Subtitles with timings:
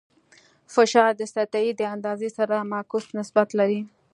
[0.73, 3.81] فشار د سطحې د اندازې سره معکوس نسبت لري.